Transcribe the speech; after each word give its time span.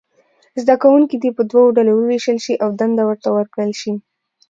زده 0.61 0.75
کوونکي 0.83 1.15
دې 1.21 1.29
په 1.37 1.43
دوو 1.51 1.73
ډلو 1.77 1.91
وویشل 1.95 2.37
شي 2.45 2.53
او 2.63 2.69
دنده 2.79 3.03
ورته 3.05 3.27
ورکړل 3.31 3.71
شي. 3.81 3.93